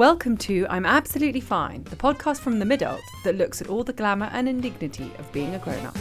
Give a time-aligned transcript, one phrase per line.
[0.00, 3.92] Welcome to I'm Absolutely Fine, the podcast from the Midult that looks at all the
[3.92, 5.94] glamour and indignity of being a grown up.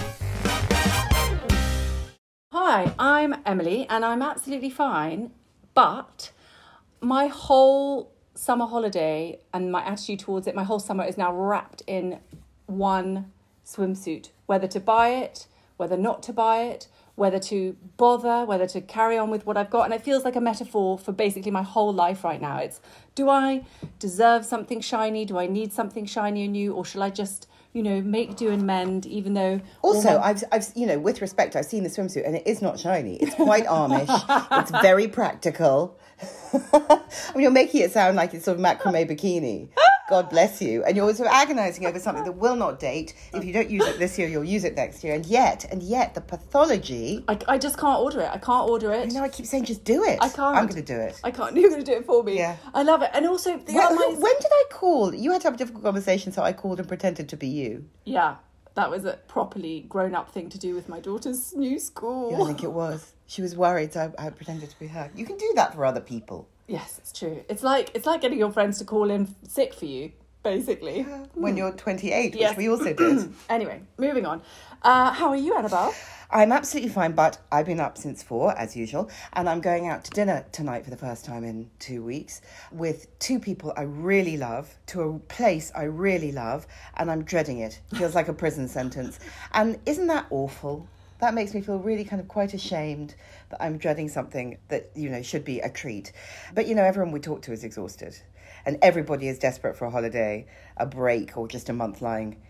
[2.54, 5.32] Hi, I'm Emily and I'm absolutely fine,
[5.74, 6.32] but
[7.02, 11.82] my whole summer holiday and my attitude towards it, my whole summer is now wrapped
[11.86, 12.20] in
[12.68, 13.34] one
[13.66, 14.30] swimsuit.
[14.46, 16.88] Whether to buy it, whether not to buy it,
[17.20, 19.84] whether to bother, whether to carry on with what I've got.
[19.84, 22.58] And it feels like a metaphor for basically my whole life right now.
[22.58, 22.80] It's
[23.16, 23.66] do I
[24.00, 25.26] deserve something shiny?
[25.26, 26.74] Do I need something shiny and new?
[26.74, 29.62] Or shall I just, you know, make do and mend, even though.
[29.82, 30.28] Also, my...
[30.28, 33.18] I've, I've, you know, with respect, I've seen the swimsuit and it is not shiny.
[33.18, 34.62] It's quite Amish.
[34.62, 36.00] it's very practical.
[36.74, 37.02] I
[37.36, 39.70] mean, you're making it sound like it's sort of macrame bikini.
[40.10, 40.84] God bless you.
[40.84, 43.14] And you're also agonizing over something that will not date.
[43.34, 45.14] If you don't use it this year, you'll use it next year.
[45.14, 47.24] And yet, and yet, the pathology.
[47.28, 48.30] I, I just can't order it.
[48.32, 49.08] I can't order it.
[49.08, 50.18] You know, I keep saying just do it.
[50.22, 50.58] I can't.
[50.58, 51.20] I'm going to do it.
[51.24, 51.56] I can't.
[51.60, 52.38] You're going to do it for me.
[52.38, 52.58] Yeah.
[52.74, 53.12] I love it.
[53.14, 55.14] And also, the when, when did I call?
[55.14, 57.86] You had to have a difficult conversation, so I called and pretended to be you.
[58.06, 58.38] Yeah.
[58.76, 62.32] That was a properly grown up thing to do with my daughter's new school.
[62.32, 63.14] Yeah, I think it was.
[63.28, 65.12] She was worried, so I, I pretended to be her.
[65.16, 66.48] You can do that for other people.
[66.70, 67.44] Yes, it's true.
[67.50, 70.12] It's like it's like getting your friends to call in sick for you
[70.44, 71.04] basically.
[71.34, 72.52] When you're 28, yes.
[72.52, 73.34] which we also did.
[73.50, 74.42] anyway, moving on.
[74.82, 75.94] Uh, how are you, Annabelle?
[76.32, 80.04] I'm absolutely fine, but I've been up since four, as usual, and I'm going out
[80.06, 82.42] to dinner tonight for the first time in two weeks
[82.72, 86.68] with two people I really love, to a place I really love,
[86.98, 87.80] and I'm dreading it.
[87.96, 89.20] Feels like a prison sentence.
[89.54, 90.88] And isn't that awful?
[91.20, 93.16] That makes me feel really kind of quite ashamed
[93.50, 96.12] that I'm dreading something that, you know, should be a treat.
[96.54, 98.16] But, you know, everyone we talk to is exhausted
[98.66, 102.42] and everybody is desperate for a holiday, a break, or just a month lying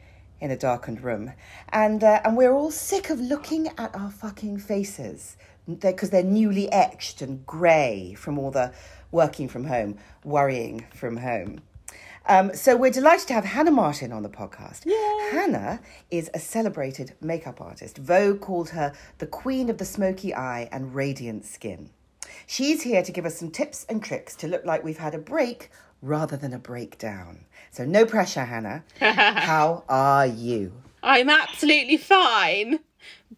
[0.42, 1.34] in a darkened room.
[1.70, 5.38] And, uh, and we're all sick of looking at our fucking faces
[5.68, 8.74] because they're, they're newly etched and grey from all the
[9.12, 11.62] working from home, worrying from home.
[12.30, 14.86] Um, so we're delighted to have Hannah Martin on the podcast.
[14.86, 15.32] Yay.
[15.32, 15.82] Hannah
[16.12, 17.98] is a celebrated makeup artist.
[17.98, 21.90] Vogue called her the queen of the smoky eye and radiant skin.
[22.46, 25.18] She's here to give us some tips and tricks to look like we've had a
[25.18, 25.72] break
[26.04, 27.46] rather than a breakdown.
[27.72, 28.84] So, no pressure, Hannah.
[29.00, 30.72] How are you?
[31.02, 32.80] I'm absolutely fine,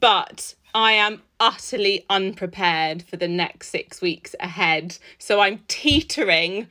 [0.01, 4.97] but I am utterly unprepared for the next six weeks ahead.
[5.17, 6.67] So, I'm teetering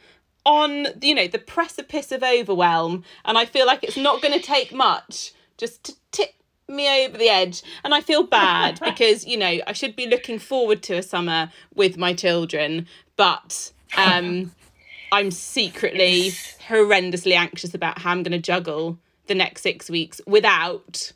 [0.51, 4.45] on, you know, the precipice of overwhelm, and I feel like it's not going to
[4.45, 6.31] take much just to tip
[6.69, 10.39] me over the edge and i feel bad because you know i should be looking
[10.39, 14.53] forward to a summer with my children but um
[15.13, 16.31] I'm secretly
[16.69, 21.13] horrendously anxious about how I'm going to juggle the next six weeks without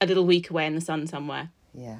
[0.00, 1.50] a little week away in the sun somewhere.
[1.72, 1.98] Yeah.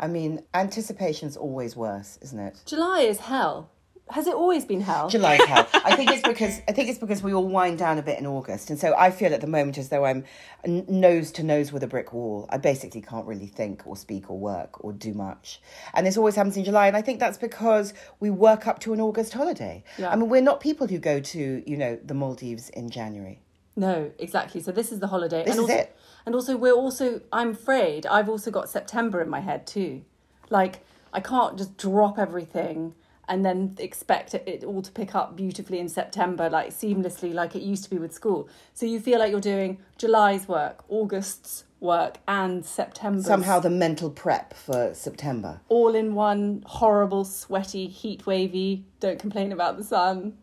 [0.00, 2.62] I mean, anticipation's always worse, isn't it?
[2.66, 3.70] July is hell
[4.10, 5.08] has it always been hell?
[5.08, 5.66] July hell.
[5.74, 8.26] I think it's because I think it's because we all wind down a bit in
[8.26, 10.24] August, and so I feel at the moment as though I'm
[10.66, 12.46] nose to nose with a brick wall.
[12.50, 15.60] I basically can't really think or speak or work or do much,
[15.94, 16.86] and this always happens in July.
[16.86, 19.82] And I think that's because we work up to an August holiday.
[19.96, 20.10] Yeah.
[20.10, 23.40] I mean, we're not people who go to you know the Maldives in January.
[23.76, 24.60] No, exactly.
[24.60, 25.44] So this is the holiday.
[25.44, 25.96] This and is also, it.
[26.26, 27.22] And also, we're also.
[27.32, 30.04] I'm afraid I've also got September in my head too.
[30.50, 32.94] Like I can't just drop everything
[33.28, 37.62] and then expect it all to pick up beautifully in September, like seamlessly, like it
[37.62, 38.48] used to be with school.
[38.72, 43.22] So you feel like you're doing July's work, August's work, and September.
[43.22, 45.60] Somehow the mental prep for September.
[45.68, 50.38] All in one horrible, sweaty, heat wavy, don't complain about the sun.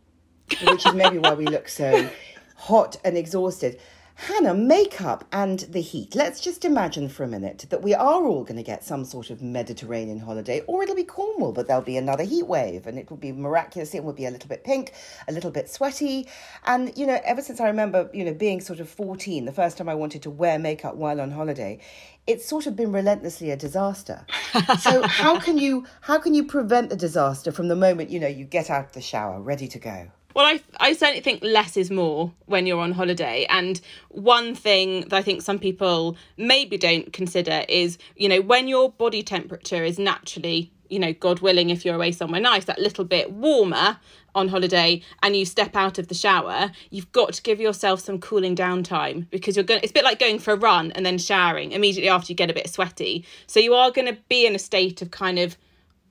[0.63, 2.09] Which is maybe why we look so
[2.55, 3.79] hot and exhausted.
[4.15, 6.15] Hannah, makeup and the heat.
[6.15, 9.29] Let's just imagine for a minute that we are all going to get some sort
[9.29, 13.09] of Mediterranean holiday, or it'll be Cornwall, but there'll be another heat wave and it
[13.09, 13.95] will be miraculous.
[13.95, 14.93] It will be a little bit pink,
[15.27, 16.27] a little bit sweaty.
[16.65, 19.77] And, you know, ever since I remember, you know, being sort of 14, the first
[19.77, 21.79] time I wanted to wear makeup while on holiday,
[22.27, 24.25] it's sort of been relentlessly a disaster.
[24.79, 28.27] so how can you how can you prevent the disaster from the moment, you know,
[28.27, 30.11] you get out of the shower, ready to go?
[30.35, 33.45] Well, I, I certainly think less is more when you're on holiday.
[33.49, 33.79] And
[34.09, 38.91] one thing that I think some people maybe don't consider is, you know, when your
[38.91, 43.05] body temperature is naturally you know, God willing, if you're away somewhere nice, that little
[43.05, 43.97] bit warmer
[44.35, 48.19] on holiday and you step out of the shower, you've got to give yourself some
[48.19, 51.05] cooling down time because you're going it's a bit like going for a run and
[51.05, 53.25] then showering immediately after you get a bit sweaty.
[53.47, 55.57] So you are going to be in a state of kind of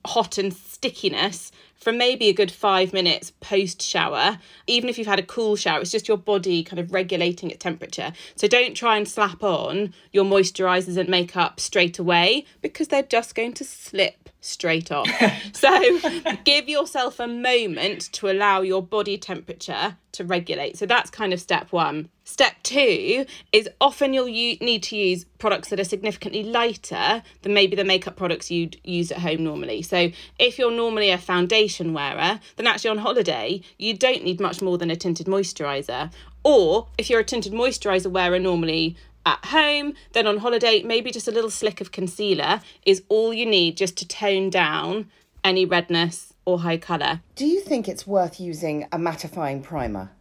[0.03, 4.37] hot and stickiness for maybe a good five minutes post shower.
[4.67, 7.61] Even if you've had a cool shower, it's just your body kind of regulating its
[7.61, 8.13] temperature.
[8.35, 13.33] So don't try and slap on your moisturizers and makeup straight away because they're just
[13.33, 15.07] going to slip straight off.
[15.53, 15.99] so
[16.43, 20.77] give yourself a moment to allow your body temperature to regulate.
[20.77, 22.09] So that's kind of step one.
[22.25, 27.53] Step two is often you'll u- need to use products that are significantly lighter than
[27.53, 29.81] maybe the makeup products you'd use at home normally.
[29.81, 34.61] So if you're normally a foundation wearer, then actually on holiday, you don't need much
[34.61, 36.11] more than a tinted moisturiser.
[36.43, 41.27] Or if you're a tinted moisturiser wearer normally at home, then on holiday, maybe just
[41.27, 45.09] a little slick of concealer is all you need just to tone down
[45.43, 47.21] any redness or high colour.
[47.35, 50.11] Do you think it's worth using a mattifying primer?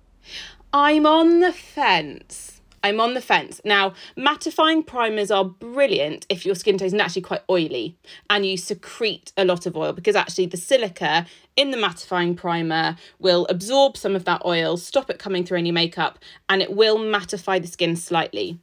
[0.72, 2.60] I'm on the fence.
[2.82, 3.60] I'm on the fence.
[3.64, 7.96] Now, mattifying primers are brilliant if your skin tone is naturally quite oily
[8.30, 11.26] and you secrete a lot of oil because actually the silica
[11.56, 15.72] in the mattifying primer will absorb some of that oil, stop it coming through any
[15.72, 16.18] makeup,
[16.48, 18.58] and it will mattify the skin slightly.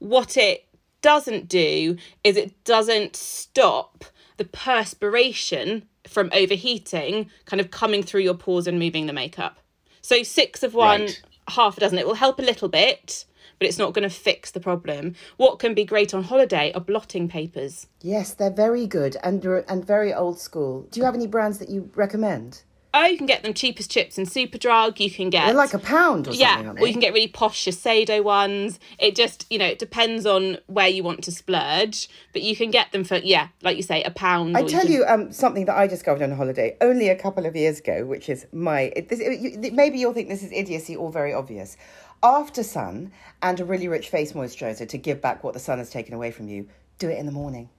[0.00, 0.66] What it
[1.02, 4.04] doesn't do is it doesn't stop
[4.36, 9.58] the perspiration from overheating kind of coming through your pores and moving the makeup.
[10.02, 11.22] So six of one, Right.
[11.48, 11.98] half a dozen.
[11.98, 13.24] It will help a little bit,
[13.58, 15.14] but it's not going to fix the problem.
[15.36, 17.86] What can be great on holiday are blotting papers.
[18.00, 20.86] Yes, they're very good and and very old school.
[20.90, 22.62] Do you have any brands that you recommend?
[22.92, 24.98] Oh, you can get them cheap as chips in Superdrug.
[24.98, 27.28] You can get They're like a pound or something, yeah, or you can get really
[27.28, 28.80] posh Shiseido ones.
[28.98, 32.70] It just you know it depends on where you want to splurge, but you can
[32.70, 34.56] get them for yeah, like you say, a pound.
[34.56, 37.46] I tell can- you um, something that I discovered on a holiday only a couple
[37.46, 38.92] of years ago, which is my.
[38.96, 41.76] It, this, you, maybe you'll think this is idiocy or very obvious.
[42.22, 45.88] After sun and a really rich face moisturizer to give back what the sun has
[45.88, 47.70] taken away from you, do it in the morning.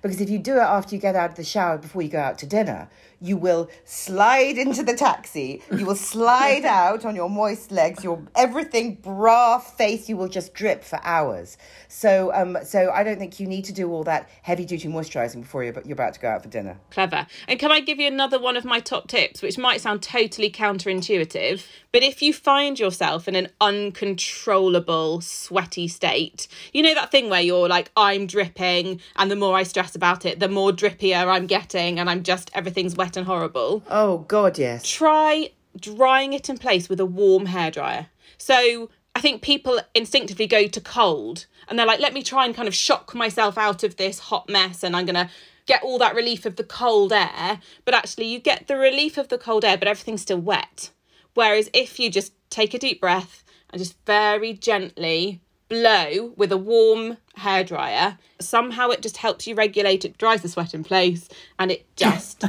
[0.00, 2.20] Because if you do it after you get out of the shower before you go
[2.20, 2.88] out to dinner,
[3.22, 5.62] you will slide into the taxi.
[5.70, 8.02] You will slide out on your moist legs.
[8.02, 10.08] Your everything bra face.
[10.08, 11.56] You will just drip for hours.
[11.88, 15.42] So, um, so I don't think you need to do all that heavy duty moisturizing
[15.42, 16.78] before you're, you're about to go out for dinner.
[16.90, 17.26] Clever.
[17.46, 20.50] And can I give you another one of my top tips, which might sound totally
[20.50, 27.28] counterintuitive, but if you find yourself in an uncontrollable sweaty state, you know that thing
[27.28, 31.26] where you're like, I'm dripping, and the more I stress about it, the more drippier
[31.26, 33.82] I'm getting, and I'm just everything's wet and horrible.
[33.88, 34.88] Oh God, yes.
[34.88, 38.06] Try drying it in place with a warm hairdryer.
[38.38, 42.54] So I think people instinctively go to cold and they're like, let me try and
[42.54, 45.30] kind of shock myself out of this hot mess and I'm going to
[45.66, 47.60] get all that relief of the cold air.
[47.84, 50.90] But actually, you get the relief of the cold air, but everything's still wet.
[51.34, 55.40] Whereas if you just take a deep breath and just very gently
[55.72, 60.74] blow with a warm hairdryer, somehow it just helps you regulate it, dries the sweat
[60.74, 61.28] in place,
[61.58, 62.44] and it just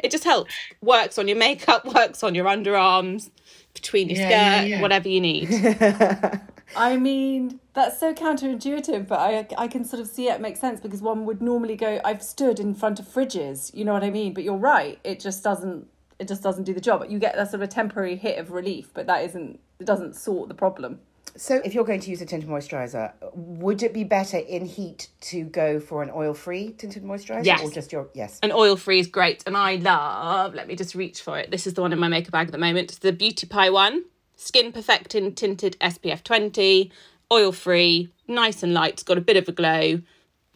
[0.00, 0.52] it just helps.
[0.82, 3.30] Works on your makeup, works on your underarms,
[3.74, 4.82] between your Yeah, skirt, yeah, yeah.
[4.82, 5.48] whatever you need.
[6.76, 10.80] I mean, that's so counterintuitive, but I I can sort of see it makes sense
[10.80, 14.10] because one would normally go, I've stood in front of fridges, you know what I
[14.10, 14.34] mean?
[14.34, 15.86] But you're right, it just doesn't
[16.18, 17.04] it just doesn't do the job.
[17.08, 20.16] You get that sort of a temporary hit of relief, but that isn't it doesn't
[20.16, 20.98] sort the problem.
[21.36, 25.08] So, if you're going to use a tinted moisturizer, would it be better in heat
[25.22, 27.60] to go for an oil-free tinted moisturizer, Yes.
[27.62, 28.38] or just your yes?
[28.42, 29.42] And oil free is great.
[29.46, 31.50] And I love, let me just reach for it.
[31.50, 32.90] This is the one in my makeup bag at the moment.
[32.90, 34.04] It's the Beauty Pie one.
[34.36, 36.92] Skin Perfecting Tinted SPF 20.
[37.32, 38.92] Oil free, nice and light.
[38.94, 40.00] It's got a bit of a glow.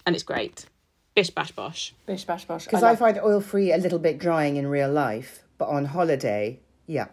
[0.06, 0.66] And it's great.
[1.16, 1.92] Bish bash bosh.
[2.06, 2.66] Bish bash bosh.
[2.66, 7.06] Because I find oil-free a little bit drying in real life, but on holiday, yeah.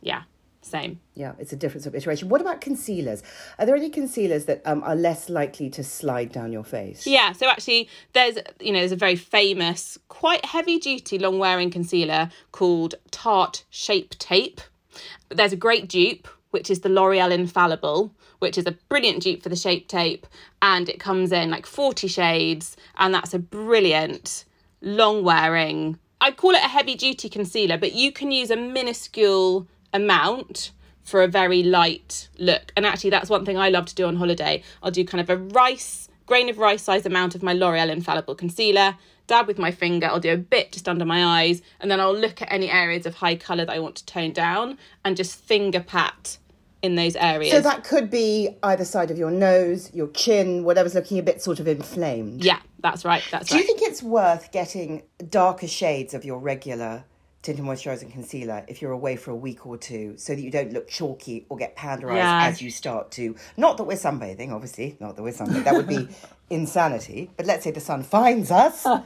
[0.00, 0.22] Yeah,
[0.64, 1.00] same.
[1.14, 2.28] Yeah, it's a different sort of iteration.
[2.28, 3.22] What about concealers?
[3.58, 7.06] Are there any concealers that um, are less likely to slide down your face?
[7.06, 11.70] Yeah, so actually there's you know, there's a very famous, quite heavy duty, long wearing
[11.70, 14.60] concealer called Tarte Shape Tape.
[15.30, 19.48] There's a great dupe, which is the L'Oreal Infallible, which is a brilliant dupe for
[19.48, 20.26] the shape tape,
[20.60, 24.44] and it comes in like 40 shades, and that's a brilliant,
[24.80, 25.98] long wearing.
[26.20, 30.72] I'd call it a heavy duty concealer, but you can use a minuscule amount
[31.02, 32.72] for a very light look.
[32.76, 34.62] And actually, that's one thing I love to do on holiday.
[34.82, 38.34] I'll do kind of a rice, grain of rice size amount of my L'Oreal Infallible
[38.34, 38.96] concealer,
[39.26, 42.14] dab with my finger, I'll do a bit just under my eyes, and then I'll
[42.16, 45.36] look at any areas of high colour that I want to tone down and just
[45.36, 46.38] finger pat
[46.82, 47.52] in those areas.
[47.52, 51.40] So that could be either side of your nose, your chin, whatever's looking a bit
[51.40, 52.44] sort of inflamed.
[52.44, 53.22] yeah, that's right.
[53.30, 53.60] That's Do right.
[53.60, 57.04] you think it's worth getting darker shades of your regular
[57.42, 60.50] tinted moisturizer and concealer if you're away for a week or two so that you
[60.50, 62.46] don't look chalky or get powder eyes Yeah.
[62.46, 63.34] as you start to.
[63.56, 65.64] Not that we're sunbathing obviously not that we're sunbathing.
[65.64, 66.08] That would be
[66.50, 67.30] insanity.
[67.36, 68.86] But let's say the sun finds us.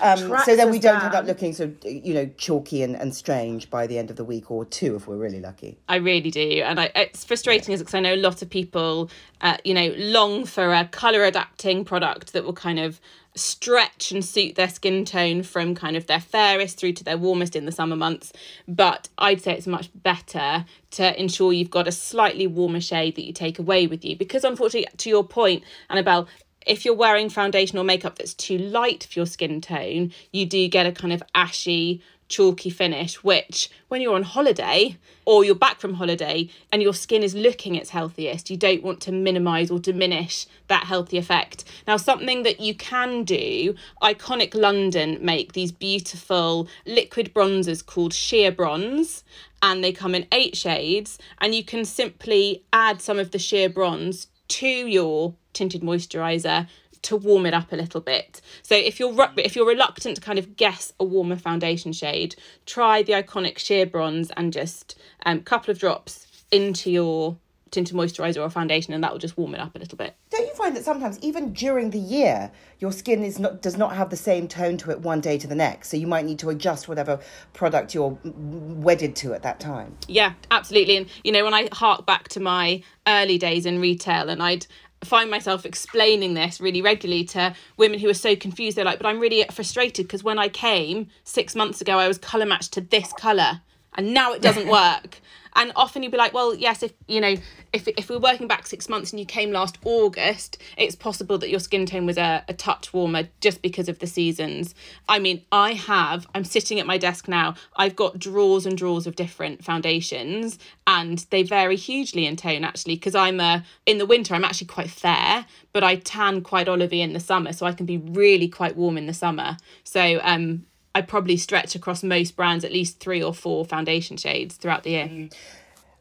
[0.00, 3.68] Um, so then we don't end up looking of you know chalky and, and strange
[3.68, 5.76] by the end of the week or two if we're really lucky.
[5.88, 9.10] I really do, and I, it's frustrating because I know a lot of people,
[9.40, 13.00] uh, you know, long for a color adapting product that will kind of
[13.38, 17.56] stretch and suit their skin tone from kind of their fairest through to their warmest
[17.56, 18.32] in the summer months.
[18.66, 23.24] But I'd say it's much better to ensure you've got a slightly warmer shade that
[23.24, 26.28] you take away with you, because unfortunately, to your point, Annabelle.
[26.66, 30.68] If you're wearing foundation or makeup that's too light for your skin tone, you do
[30.68, 35.80] get a kind of ashy, chalky finish, which when you're on holiday or you're back
[35.80, 39.78] from holiday and your skin is looking its healthiest, you don't want to minimize or
[39.78, 41.64] diminish that healthy effect.
[41.86, 48.52] Now, something that you can do, Iconic London make these beautiful liquid bronzers called sheer
[48.52, 49.24] bronze.
[49.60, 53.68] And they come in eight shades, and you can simply add some of the sheer
[53.68, 56.68] bronze to your tinted moisturizer
[57.02, 58.40] to warm it up a little bit.
[58.62, 62.36] So if you're ru- if you're reluctant to kind of guess a warmer foundation shade,
[62.66, 67.36] try the iconic sheer bronze and just a um, couple of drops into your
[67.70, 70.16] tinted moisturizer or foundation, and that will just warm it up a little bit.
[70.30, 73.94] don't you find that sometimes even during the year your skin is not does not
[73.94, 76.38] have the same tone to it one day to the next so you might need
[76.38, 77.18] to adjust whatever
[77.52, 80.96] product you're wedded to at that time Yeah, absolutely.
[80.96, 84.66] And you know, when I hark back to my early days in retail, and I'd
[85.04, 88.76] find myself explaining this really regularly to women who are so confused.
[88.76, 92.18] They're like, "But I'm really frustrated because when I came six months ago, I was
[92.18, 93.60] color matched to this color,
[93.98, 95.20] and now it doesn't work."
[95.56, 97.34] And often you'd be like, well, yes, if you know,
[97.72, 101.50] if if we're working back six months and you came last August, it's possible that
[101.50, 104.74] your skin tone was a, a touch warmer just because of the seasons.
[105.08, 109.06] I mean, I have, I'm sitting at my desk now, I've got drawers and drawers
[109.08, 114.06] of different foundations, and they vary hugely in tone actually, because I'm a in the
[114.06, 117.72] winter, I'm actually quite fair, but I tan quite olivey in the summer, so I
[117.72, 119.56] can be really quite warm in the summer.
[119.82, 120.66] So um
[120.98, 124.90] I probably stretch across most brands at least three or four foundation shades throughout the
[124.90, 125.28] year.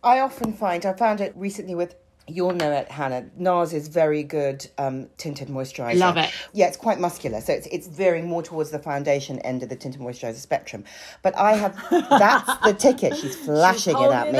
[0.03, 1.93] I often find, I found it recently with,
[2.27, 5.99] you'll know it, Hannah, NARS is very good um, tinted moisturiser.
[5.99, 6.31] Love it.
[6.51, 9.75] Yeah, it's quite muscular, so it's, it's veering more towards the foundation end of the
[9.75, 10.83] tinted moisturiser spectrum.
[11.21, 13.15] But I have, that's the ticket.
[13.17, 14.39] She's flashing it at me.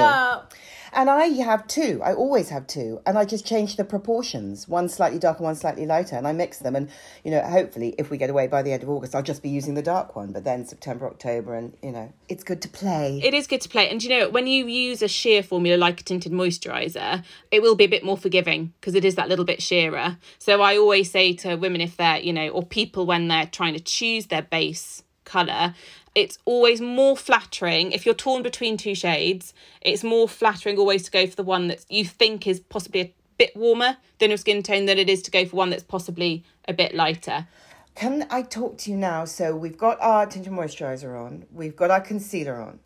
[0.98, 2.02] And I have two.
[2.04, 3.00] I always have two.
[3.06, 4.68] And I just change the proportions.
[4.68, 6.16] One slightly darker, one slightly lighter.
[6.16, 6.76] And I mix them.
[6.76, 6.90] And,
[7.24, 9.50] you know, hopefully, if we get away by the end of August, I'll just be
[9.50, 10.32] using the dark one.
[10.32, 13.22] But then September, October, and, you know, it's good to play.
[13.24, 13.88] It is good to play.
[13.92, 17.76] And you know, when you use a sheer formula like a tinted moisturiser, it will
[17.76, 20.18] be a bit more forgiving because it is that little bit sheerer.
[20.40, 23.76] So I always say to women if they're, you know, or people when they're trying
[23.76, 25.76] to choose their base colour,
[26.18, 27.92] it's always more flattering.
[27.92, 31.68] If you're torn between two shades, it's more flattering always to go for the one
[31.68, 35.22] that you think is possibly a bit warmer than your skin tone than it is
[35.22, 37.46] to go for one that's possibly a bit lighter.
[37.94, 39.26] Can I talk to you now?
[39.26, 42.80] So we've got our tinted moisturiser on, we've got our concealer on.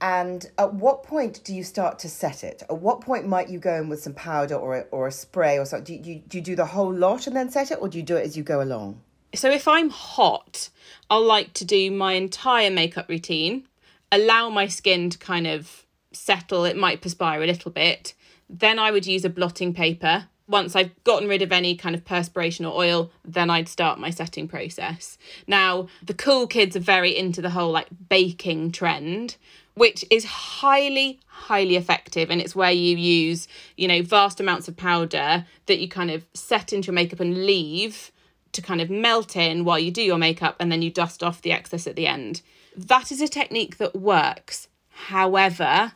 [0.00, 2.62] And at what point do you start to set it?
[2.70, 5.58] At what point might you go in with some powder or a, or a spray
[5.58, 6.00] or something?
[6.02, 8.04] Do you, do you do the whole lot and then set it, or do you
[8.04, 9.00] do it as you go along?
[9.34, 10.70] So if I'm hot,
[11.08, 13.66] I'll like to do my entire makeup routine,
[14.10, 18.14] allow my skin to kind of settle, it might perspire a little bit.
[18.48, 20.26] Then I would use a blotting paper.
[20.48, 24.10] Once I've gotten rid of any kind of perspiration or oil, then I'd start my
[24.10, 25.16] setting process.
[25.46, 29.36] Now, the cool kids are very into the whole like baking trend,
[29.74, 32.30] which is highly, highly effective.
[32.30, 33.46] And it's where you use,
[33.76, 37.46] you know, vast amounts of powder that you kind of set into your makeup and
[37.46, 38.10] leave
[38.52, 41.42] to kind of melt in while you do your makeup and then you dust off
[41.42, 42.42] the excess at the end.
[42.76, 44.68] That is a technique that works.
[44.88, 45.92] However,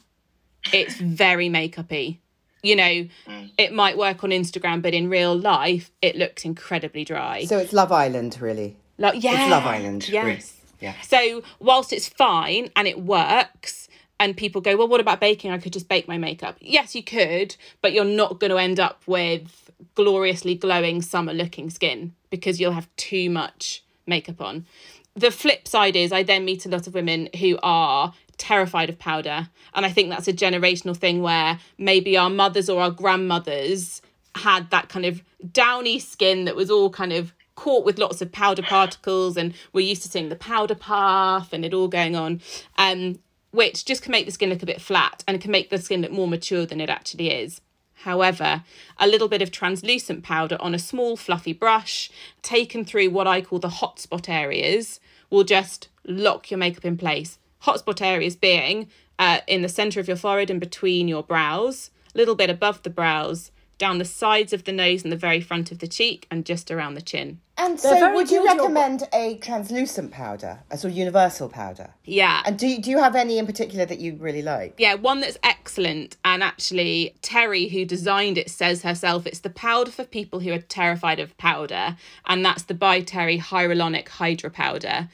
[0.73, 2.18] it's very makeupy.
[2.62, 3.50] You know, mm.
[3.58, 7.44] it might work on Instagram, but in real life, it looks incredibly dry.
[7.44, 8.76] So it's Love Island, really.
[8.96, 10.25] Like, yeah, it's Love Island, Yes.
[10.25, 10.42] really.
[10.80, 10.94] Yeah.
[11.02, 13.88] So whilst it's fine and it works,
[14.20, 15.50] and people go, well, what about baking?
[15.50, 16.56] I could just bake my makeup.
[16.61, 19.63] Yes, you could, but you're not going to end up with
[19.95, 24.66] gloriously glowing summer looking skin because you'll have too much makeup on.
[25.14, 28.99] The flip side is I then meet a lot of women who are terrified of
[28.99, 29.49] powder.
[29.75, 34.02] And I think that's a generational thing where maybe our mothers or our grandmothers
[34.35, 38.33] had that kind of downy skin that was all kind of caught with lots of
[38.33, 42.40] powder particles and we're used to seeing the powder puff and it all going on.
[42.76, 43.21] Um,
[43.52, 46.02] which just can make the skin look a bit flat and can make the skin
[46.02, 47.61] look more mature than it actually is.
[48.02, 48.64] However,
[48.98, 52.10] a little bit of translucent powder on a small fluffy brush,
[52.42, 57.38] taken through what I call the hotspot areas, will just lock your makeup in place.
[57.62, 62.18] Hotspot areas being uh, in the centre of your forehead and between your brows, a
[62.18, 65.73] little bit above the brows, down the sides of the nose and the very front
[65.73, 67.40] of the cheek, and just around the chin.
[67.57, 71.49] And They're so, would you good, your- recommend a translucent powder, a sort of universal
[71.49, 71.95] powder?
[72.04, 72.43] Yeah.
[72.45, 74.75] And do you, do you have any in particular that you really like?
[74.78, 76.16] Yeah, one that's excellent.
[76.25, 80.59] And actually, Terry, who designed it, says herself it's the powder for people who are
[80.59, 81.97] terrified of powder.
[82.26, 85.09] And that's the By Terry Hyaluronic Hydra Powder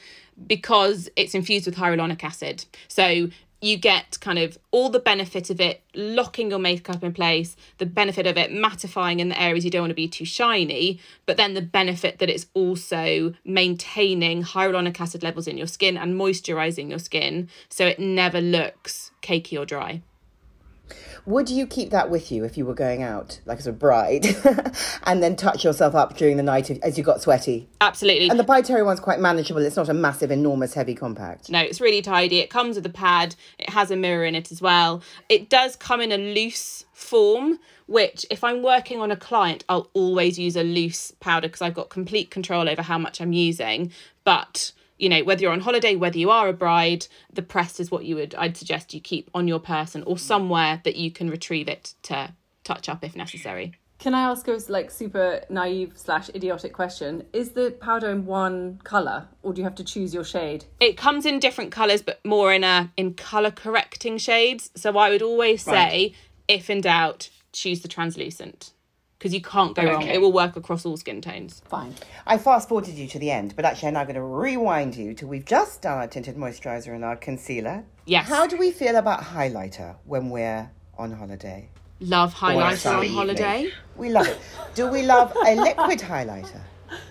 [0.47, 2.64] because it's infused with hyaluronic acid.
[2.88, 3.29] So
[3.61, 7.87] you get kind of all the benefit of it locking your makeup in place, the
[7.87, 11.37] benefit of it mattifying in the areas you don't want to be too shiny, but
[11.37, 16.88] then the benefit that it's also maintaining hyaluronic acid levels in your skin and moisturizing
[16.88, 20.00] your skin so it never looks cakey or dry.
[21.26, 24.26] Would you keep that with you if you were going out, like as a bride,
[25.04, 27.68] and then touch yourself up during the night if- as you got sweaty?
[27.80, 28.28] Absolutely.
[28.28, 29.61] And the By Terry one's quite manageable.
[29.61, 31.50] It's not a massive, enormous, heavy compact.
[31.50, 32.38] No, it's really tidy.
[32.38, 33.37] It comes with a pad.
[33.59, 35.02] It has a mirror in it as well.
[35.28, 39.90] It does come in a loose form, which if I'm working on a client, I'll
[39.94, 43.92] always use a loose powder because I've got complete control over how much I'm using.
[44.25, 47.90] But you know, whether you're on holiday, whether you are a bride, the press is
[47.90, 51.30] what you would I'd suggest you keep on your person or somewhere that you can
[51.30, 53.73] retrieve it to touch up if necessary.
[53.99, 57.25] Can I ask a like super naive slash idiotic question?
[57.35, 60.64] Is the powder in one colour, or do you have to choose your shade?
[60.80, 64.71] It comes in different colours, but more in a in colour correcting shades.
[64.75, 66.14] So I would always say, Right.
[66.49, 68.73] if in doubt, choose the translucent
[69.20, 70.02] because you can't go wrong.
[70.02, 71.60] It will work across all skin tones.
[71.68, 71.94] Fine.
[72.26, 75.12] I fast forwarded you to the end, but actually, I'm now going to rewind you
[75.14, 77.84] to we've just done our tinted moisturiser and our concealer.
[78.06, 78.26] Yes.
[78.26, 81.68] How do we feel about highlighter when we're on holiday?
[82.00, 83.16] Love highlighter sunny on evening?
[83.18, 83.70] holiday.
[83.94, 84.38] We love it.
[84.74, 86.62] Do we love a liquid highlighter?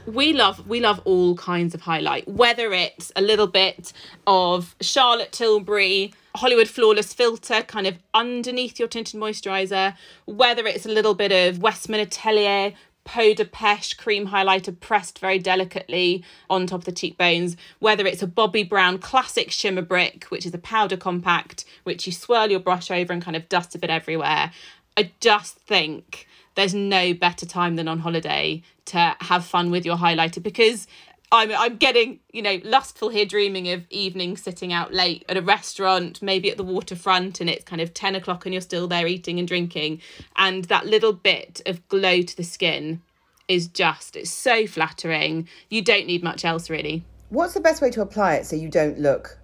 [0.06, 3.94] We love we love all kinds of highlight, whether it's a little bit
[4.28, 10.90] of Charlotte Tilbury Hollywood Flawless filter kind of underneath your tinted moisturizer, whether it's a
[10.90, 16.82] little bit of Westman Atelier Peau de Pêche cream highlighter pressed very delicately on top
[16.82, 20.96] of the cheekbones, whether it's a Bobbi Brown classic shimmer brick, which is a powder
[20.96, 24.52] compact, which you swirl your brush over and kind of dust a bit everywhere.
[24.96, 29.98] I just think there's no better time than on holiday to have fun with your
[29.98, 30.88] highlighter because
[31.32, 35.42] I'm I'm getting, you know, lustful here dreaming of evenings sitting out late at a
[35.42, 39.06] restaurant, maybe at the waterfront, and it's kind of 10 o'clock and you're still there
[39.06, 40.02] eating and drinking.
[40.36, 43.02] And that little bit of glow to the skin
[43.48, 45.48] is just, it's so flattering.
[45.70, 47.04] You don't need much else really.
[47.30, 49.38] What's the best way to apply it so you don't look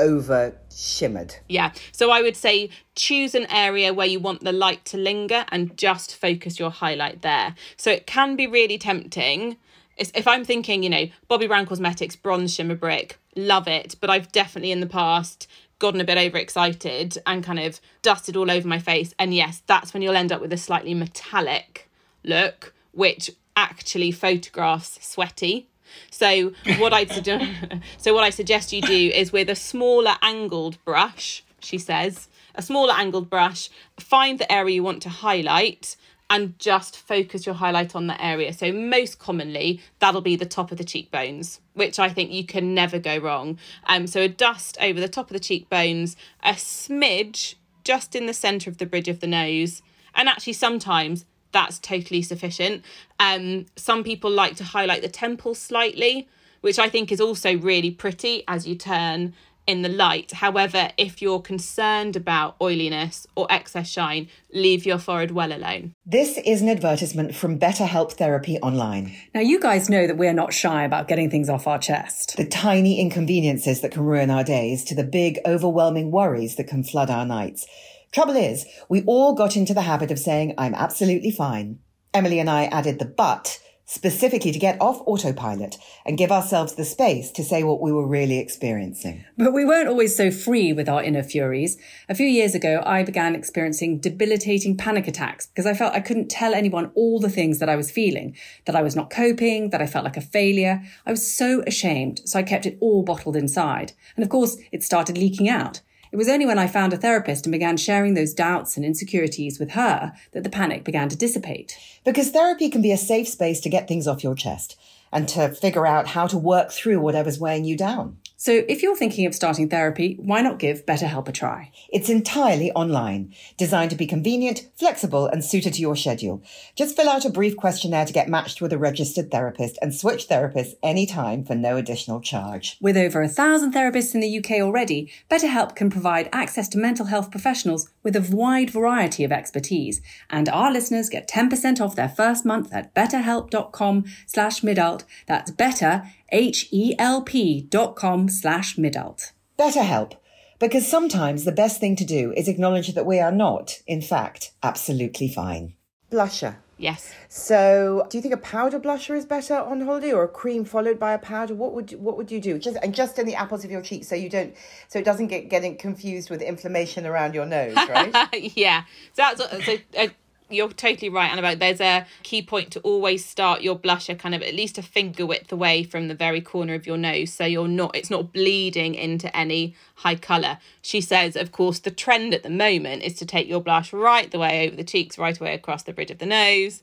[0.00, 1.36] over shimmered?
[1.48, 1.72] Yeah.
[1.92, 5.76] So I would say choose an area where you want the light to linger and
[5.76, 7.54] just focus your highlight there.
[7.76, 9.56] So it can be really tempting.
[9.96, 14.32] If I'm thinking, you know, Bobbi Brown Cosmetics bronze shimmer brick, love it, but I've
[14.32, 15.46] definitely in the past
[15.78, 19.14] gotten a bit overexcited and kind of dusted all over my face.
[19.18, 21.88] And yes, that's when you'll end up with a slightly metallic
[22.24, 25.66] look, which actually photographs sweaty.
[26.10, 27.50] So what I'd suggest,
[27.98, 32.62] so what I suggest you do is with a smaller angled brush, she says, a
[32.62, 35.96] smaller angled brush, find the area you want to highlight
[36.30, 38.52] and just focus your highlight on that area.
[38.52, 42.72] So most commonly that'll be the top of the cheekbones, which I think you can
[42.72, 43.58] never go wrong.
[43.86, 48.34] Um so a dust over the top of the cheekbones, a smidge just in the
[48.34, 49.82] center of the bridge of the nose,
[50.14, 52.84] and actually sometimes that's totally sufficient.
[53.18, 56.28] Um, some people like to highlight the temples slightly,
[56.60, 59.34] which I think is also really pretty as you turn
[59.66, 60.32] in the light.
[60.32, 65.92] However, if you're concerned about oiliness or excess shine, leave your forehead well alone.
[66.04, 69.14] This is an advertisement from BetterHelp Therapy Online.
[69.32, 72.36] Now, you guys know that we're not shy about getting things off our chest.
[72.36, 76.82] The tiny inconveniences that can ruin our days to the big, overwhelming worries that can
[76.82, 77.66] flood our nights.
[78.12, 81.78] Trouble is, we all got into the habit of saying, I'm absolutely fine.
[82.12, 86.84] Emily and I added the but specifically to get off autopilot and give ourselves the
[86.84, 89.24] space to say what we were really experiencing.
[89.36, 91.76] But we weren't always so free with our inner furies.
[92.08, 96.30] A few years ago, I began experiencing debilitating panic attacks because I felt I couldn't
[96.30, 99.82] tell anyone all the things that I was feeling, that I was not coping, that
[99.82, 100.82] I felt like a failure.
[101.06, 103.92] I was so ashamed, so I kept it all bottled inside.
[104.16, 105.80] And of course, it started leaking out.
[106.12, 109.60] It was only when I found a therapist and began sharing those doubts and insecurities
[109.60, 111.78] with her that the panic began to dissipate.
[112.04, 114.76] Because therapy can be a safe space to get things off your chest
[115.12, 118.18] and to figure out how to work through whatever's weighing you down.
[118.40, 121.70] So if you're thinking of starting therapy, why not give BetterHelp a try?
[121.90, 126.42] It's entirely online, designed to be convenient, flexible, and suited to your schedule.
[126.74, 130.26] Just fill out a brief questionnaire to get matched with a registered therapist and switch
[130.26, 132.78] therapists anytime for no additional charge.
[132.80, 137.04] With over a thousand therapists in the UK already, BetterHelp can provide access to mental
[137.04, 140.00] health professionals with a wide variety of expertise.
[140.30, 145.04] And our listeners get 10% off their first month at betterhelp.com slash midult.
[145.26, 149.32] That's better, H-E-L-P dot com slash midult.
[149.58, 150.14] BetterHelp,
[150.58, 154.52] because sometimes the best thing to do is acknowledge that we are not, in fact,
[154.62, 155.74] absolutely fine.
[156.10, 156.56] Blusher.
[156.80, 157.12] Yes.
[157.28, 160.98] So, do you think a powder blusher is better on holiday, or a cream followed
[160.98, 161.54] by a powder?
[161.54, 162.58] What would what would you do?
[162.58, 164.54] Just and just in the apples of your cheeks, so you don't,
[164.88, 168.32] so it doesn't get getting confused with inflammation around your nose, right?
[168.56, 168.84] yeah.
[169.12, 169.76] So that's so.
[169.96, 170.08] Uh,
[170.50, 171.56] you're totally right, Annabelle.
[171.56, 175.26] There's a key point to always start your blusher kind of at least a finger
[175.26, 178.94] width away from the very corner of your nose, so you're not it's not bleeding
[178.94, 180.58] into any high colour.
[180.82, 184.30] She says, of course, the trend at the moment is to take your blush right
[184.30, 186.82] the way over the cheeks, right away across the bridge of the nose,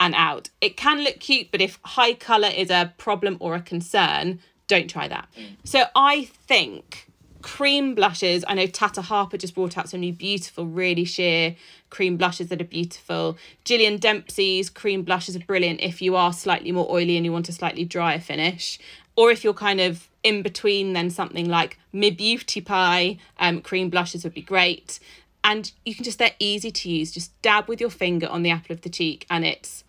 [0.00, 0.50] and out.
[0.60, 4.88] It can look cute, but if high colour is a problem or a concern, don't
[4.88, 5.28] try that.
[5.36, 5.56] Mm.
[5.64, 7.07] So I think
[7.42, 8.44] cream blushes.
[8.46, 11.56] I know Tata Harper just brought out some new beautiful, really sheer
[11.90, 13.38] cream blushes that are beautiful.
[13.64, 17.48] Jillian Dempsey's cream blushes are brilliant if you are slightly more oily and you want
[17.48, 18.78] a slightly drier finish.
[19.16, 23.88] Or if you're kind of in between, then something like Mi Beauty Pie um, cream
[23.90, 24.98] blushes would be great.
[25.44, 27.12] And you can just, they're easy to use.
[27.12, 29.84] Just dab with your finger on the apple of the cheek and it's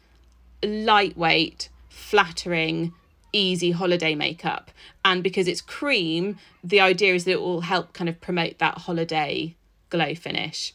[0.64, 2.94] lightweight, flattering,
[3.32, 4.72] easy holiday makeup.
[5.06, 8.80] And because it's cream, the idea is that it will help kind of promote that
[8.80, 9.56] holiday
[9.89, 10.74] glow finish.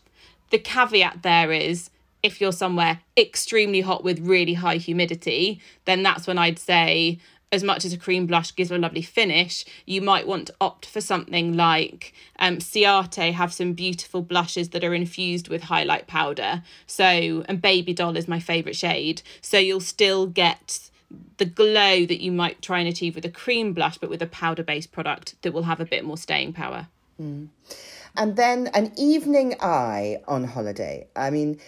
[0.51, 1.91] The caveat there is
[2.23, 7.19] if you're somewhere extremely hot with really high humidity, then that's when I'd say,
[7.53, 10.87] as much as a cream blush gives a lovely finish, you might want to opt
[10.87, 16.63] for something like um, Ciate have some beautiful blushes that are infused with highlight powder.
[16.87, 19.21] So, and Baby Doll is my favourite shade.
[19.43, 20.91] So you'll still get
[21.37, 24.27] the glow that you might try and achieve with a cream blush, but with a
[24.27, 26.89] powder based product that will have a bit more staying power.
[27.21, 27.49] Mm.
[28.17, 31.07] And then an evening eye on holiday.
[31.17, 31.59] I mean,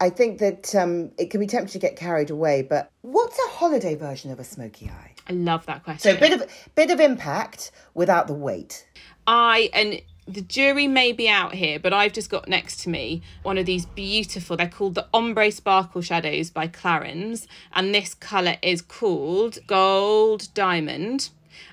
[0.00, 3.50] I think that um, it can be tempting to get carried away, but what's a
[3.52, 5.12] holiday version of a smoky eye?
[5.28, 6.12] I love that question.
[6.12, 8.86] So a bit of bit of impact without the weight.
[9.26, 13.22] I and the jury may be out here, but I've just got next to me
[13.42, 17.46] one of these beautiful, they're called the Ombre Sparkle Shadows by Clarins.
[17.72, 21.30] And this colour is called Gold Diamond.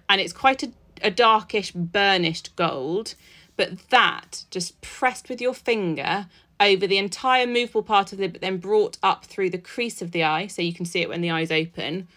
[0.10, 3.16] And it's quite a, a darkish, burnished gold.
[3.56, 6.28] But that, just pressed with your finger
[6.60, 10.12] over the entire movable part of the but then brought up through the crease of
[10.12, 12.08] the eye, so you can see it when the eye's open,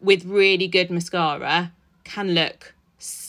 [0.00, 1.72] with really good mascara,
[2.04, 2.74] can look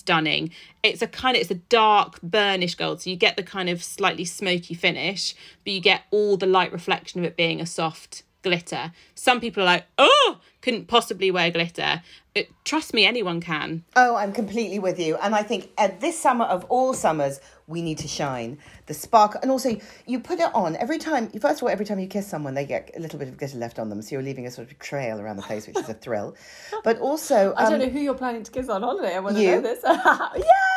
[0.04, 0.52] stunning.
[0.84, 3.84] It's a kind of it's a dark burnish gold, so you get the kind of
[3.84, 8.24] slightly smoky finish, but you get all the light reflection of it being a soft
[8.44, 8.92] glitter.
[9.16, 12.02] Some people are like, oh, couldn't possibly wear glitter.
[12.36, 13.84] It, trust me, anyone can.
[13.96, 15.18] Oh, I'm completely with you.
[15.18, 19.38] And I think at this summer of all summers, we need to shine the spark.
[19.42, 21.30] And also, you put it on every time.
[21.30, 23.58] First of all, every time you kiss someone, they get a little bit of glitter
[23.58, 25.90] left on them, so you're leaving a sort of trail around the place, which is
[25.90, 26.36] a thrill.
[26.84, 29.16] But also, um, I don't um, know who you're planning to kiss on holiday.
[29.16, 29.80] I want to know this.
[30.36, 30.73] Yay!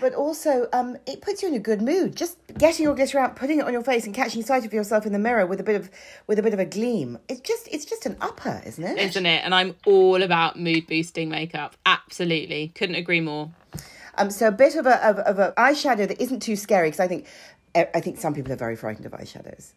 [0.00, 2.16] But also, um, it puts you in a good mood.
[2.16, 5.04] Just getting your glitter out, putting it on your face, and catching sight of yourself
[5.04, 5.90] in the mirror with a bit of
[6.26, 7.18] with a bit of a gleam.
[7.28, 8.98] It's just it's just an upper, isn't it?
[8.98, 9.44] Isn't it?
[9.44, 11.76] And I'm all about mood boosting makeup.
[11.84, 13.50] Absolutely, couldn't agree more.
[14.16, 17.00] Um, so a bit of a of, of a eyeshadow that isn't too scary because
[17.00, 17.26] I think
[17.74, 19.72] I think some people are very frightened of eyeshadows.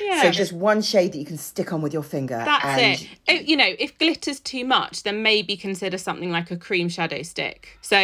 [0.00, 0.22] Yeah.
[0.22, 2.42] So just one shade that you can stick on with your finger.
[2.44, 3.00] That's and...
[3.00, 3.08] it.
[3.28, 7.22] Oh, you know, if glitter's too much, then maybe consider something like a cream shadow
[7.22, 7.78] stick.
[7.82, 7.96] So,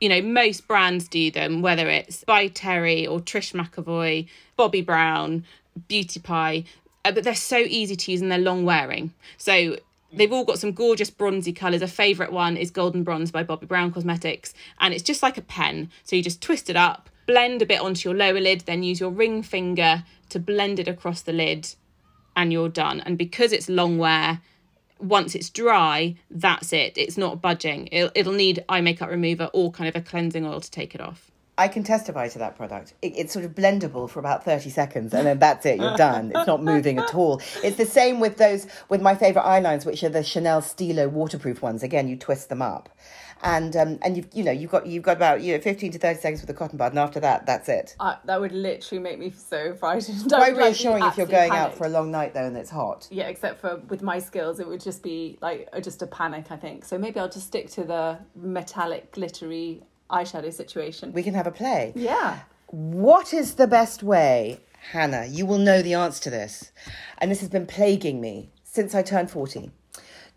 [0.00, 5.44] you know, most brands do them, whether it's By Terry or Trish McEvoy, Bobbi Brown,
[5.88, 6.64] Beauty Pie,
[7.04, 9.12] uh, but they're so easy to use and they're long wearing.
[9.36, 9.76] So
[10.12, 11.82] they've all got some gorgeous bronzy colours.
[11.82, 15.42] A favourite one is Golden Bronze by Bobbi Brown Cosmetics, and it's just like a
[15.42, 15.90] pen.
[16.04, 19.00] So you just twist it up, blend a bit onto your lower lid, then use
[19.00, 21.74] your ring finger to blend it across the lid
[22.36, 23.00] and you're done.
[23.00, 24.40] And because it's long wear,
[24.98, 26.96] once it's dry, that's it.
[26.96, 27.88] It's not budging.
[27.90, 31.00] It'll, it'll need eye makeup remover or kind of a cleansing oil to take it
[31.00, 31.31] off.
[31.58, 32.94] I can testify to that product.
[33.02, 36.32] It, it's sort of blendable for about 30 seconds and then that's it, you're done.
[36.34, 37.40] It's not moving at all.
[37.62, 41.62] It's the same with those, with my favourite eyelines, which are the Chanel Stylo waterproof
[41.62, 41.82] ones.
[41.82, 42.88] Again, you twist them up
[43.42, 45.98] and um, and you've you know you've got you've got about you know fifteen to
[45.98, 47.96] thirty seconds with a cotton bud, and after that, that's it.
[47.98, 50.28] Uh, that would literally make me so frightened.
[50.28, 51.72] Quite reassuring if you're going panicked.
[51.72, 53.08] out for a long night though and it's hot.
[53.10, 56.46] Yeah, except for with my skills, it would just be like just a panic.
[56.50, 56.98] I think so.
[56.98, 61.12] Maybe I'll just stick to the metallic glittery eyeshadow situation.
[61.12, 61.92] We can have a play.
[61.96, 62.40] yeah.
[62.68, 64.60] What is the best way,
[64.92, 65.26] Hannah?
[65.26, 66.72] You will know the answer to this.
[67.18, 69.70] And this has been plaguing me since I turned 40.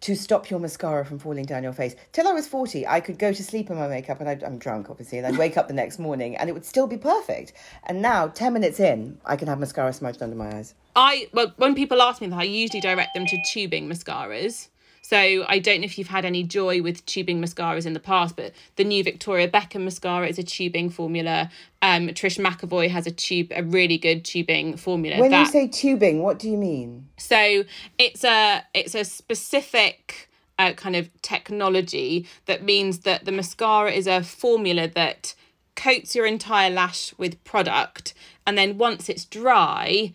[0.02, 1.96] To stop your mascara from falling down your face.
[2.12, 4.58] Till I was 40, I could go to sleep in my makeup and I'd, I'm
[4.60, 7.54] drunk, obviously, and I'd wake up the next morning and it would still be perfect.
[7.86, 10.76] And now, 10 minutes in, I can have mascara smudged under my eyes.
[10.96, 14.68] I well, when people ask me that, I usually direct them to tubing mascaras.
[15.08, 18.36] So I don't know if you've had any joy with tubing mascaras in the past,
[18.36, 21.52] but the new Victoria Beckham mascara is a tubing formula.
[21.84, 25.22] Um, Trish McEvoy has a tube, a really good tubing formula.
[25.22, 27.08] When you say tubing, what do you mean?
[27.18, 27.66] so
[28.00, 34.08] it's a it's a specific uh, kind of technology that means that the mascara is
[34.08, 35.36] a formula that
[35.76, 38.16] coats your entire lash with product,
[38.48, 40.14] and then once it's dry,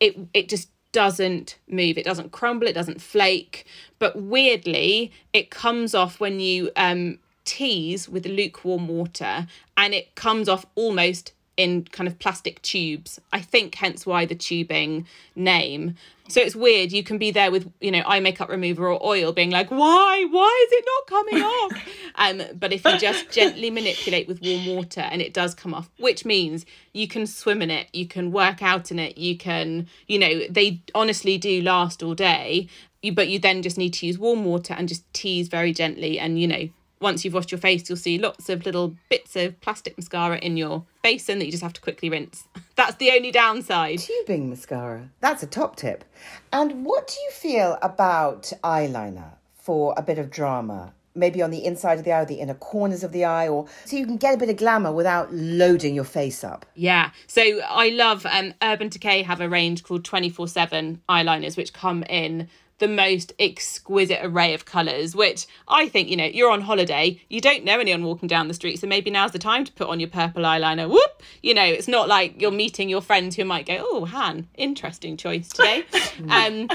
[0.00, 1.98] it it just doesn't move.
[1.98, 2.66] It doesn't crumble.
[2.66, 3.66] It doesn't flake.
[3.98, 10.48] But weirdly, it comes off when you um, tease with lukewarm water, and it comes
[10.48, 13.20] off almost in kind of plastic tubes.
[13.32, 15.96] I think hence why the tubing name.
[16.28, 16.92] So it's weird.
[16.92, 20.24] You can be there with, you know, eye makeup remover or oil being like, why?
[20.30, 21.72] Why is it not coming off?
[22.14, 25.90] um, but if you just gently manipulate with warm water and it does come off,
[25.98, 29.88] which means you can swim in it, you can work out in it, you can,
[30.06, 32.68] you know, they honestly do last all day.
[33.02, 36.20] You, but you then just need to use warm water and just tease very gently
[36.20, 36.68] and, you know,
[37.02, 40.56] once you've washed your face, you'll see lots of little bits of plastic mascara in
[40.56, 42.44] your basin that you just have to quickly rinse.
[42.76, 43.98] That's the only downside.
[43.98, 45.10] Tubing mascara.
[45.20, 46.04] That's a top tip.
[46.52, 50.94] And what do you feel about eyeliner for a bit of drama?
[51.14, 53.66] Maybe on the inside of the eye or the inner corners of the eye, or
[53.84, 56.64] so you can get a bit of glamour without loading your face up.
[56.74, 57.10] Yeah.
[57.26, 62.48] So I love um Urban Decay have a range called 24/7 eyeliners which come in
[62.82, 67.40] the most exquisite array of colours, which I think, you know, you're on holiday, you
[67.40, 70.00] don't know anyone walking down the street, so maybe now's the time to put on
[70.00, 70.90] your purple eyeliner.
[70.90, 71.22] Whoop!
[71.42, 75.16] You know, it's not like you're meeting your friends who might go, oh, Han, interesting
[75.16, 75.84] choice today.
[76.28, 76.68] um,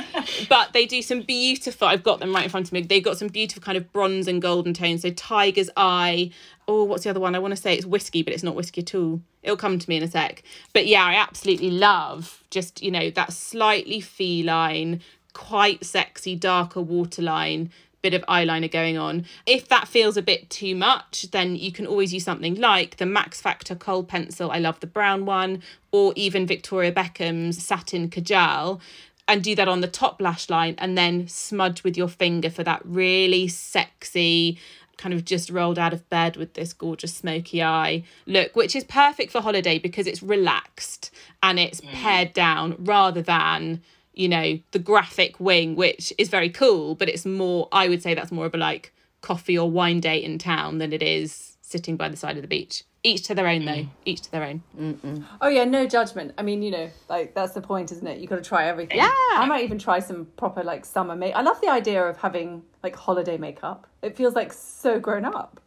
[0.47, 3.17] but they do some beautiful, I've got them right in front of me, they've got
[3.17, 5.01] some beautiful kind of bronze and golden tones.
[5.01, 6.31] So Tiger's Eye,
[6.67, 7.35] oh, what's the other one?
[7.35, 9.21] I want to say it's whiskey, but it's not whiskey at all.
[9.41, 10.43] It'll come to me in a sec.
[10.73, 15.01] But yeah, I absolutely love just, you know, that slightly feline,
[15.37, 17.69] quite sexy, darker waterline
[18.01, 19.25] bit of eyeliner going on.
[19.45, 23.05] If that feels a bit too much, then you can always use something like the
[23.05, 24.49] Max Factor Kohl pencil.
[24.49, 28.79] I love the brown one, or even Victoria Beckham's Satin Kajal.
[29.27, 32.63] And do that on the top lash line and then smudge with your finger for
[32.63, 34.57] that really sexy,
[34.97, 38.85] kind of just rolled out of bed with this gorgeous smoky eye look, which is
[38.85, 41.11] perfect for holiday because it's relaxed
[41.43, 41.91] and it's mm.
[41.91, 43.81] pared down rather than
[44.17, 48.13] you know, the graphic wing, which is very cool, but it's more, I would say
[48.13, 51.97] that's more of a like coffee or wine date in town than it is sitting
[51.97, 52.83] by the side of the beach.
[53.03, 53.71] Each to their own, though.
[53.71, 53.89] Mm.
[54.05, 55.25] Each to their own.
[55.39, 56.33] Oh yeah, no judgment.
[56.37, 58.19] I mean, you know, like that's the point, isn't it?
[58.19, 58.97] You got to try everything.
[58.97, 59.11] Yeah.
[59.31, 61.33] I might even try some proper like summer make.
[61.35, 63.87] I love the idea of having like holiday makeup.
[64.01, 65.61] It feels like so grown up.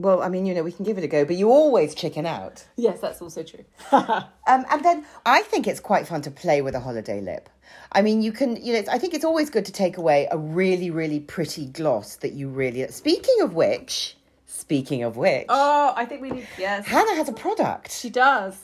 [0.00, 2.24] Well, I mean, you know, we can give it a go, but you always chicken
[2.24, 2.64] out.
[2.76, 3.64] Yes, that's also true.
[4.46, 7.48] Um, and then I think it's quite fun to play with a holiday lip.
[7.92, 10.36] I mean, you can, you know, I think it's always good to take away a
[10.36, 12.84] really, really pretty gloss that you really.
[12.88, 16.48] Speaking of which, speaking of which, Oh, I think we need.
[16.58, 17.92] Yes, Hannah has a product.
[17.92, 18.56] she does.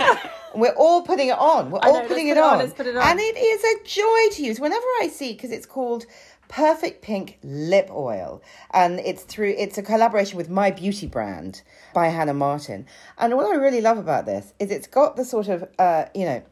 [0.54, 1.70] We're all putting it on.
[1.70, 2.58] We're all know, putting it, put it on, on.
[2.58, 3.02] let's put it on.
[3.08, 4.60] And it is a joy to use.
[4.60, 6.04] Whenever I see, because it's called
[6.52, 9.54] Perfect Pink Lip Oil, and it's through.
[9.56, 11.62] It's a collaboration with My Beauty brand
[11.94, 12.84] by Hannah Martin.
[13.16, 16.26] And what I really love about this is it's got the sort of, uh, you
[16.26, 16.42] know,